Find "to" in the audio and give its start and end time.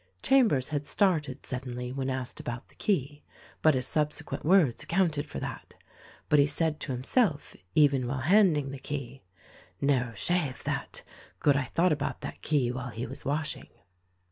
6.79-6.91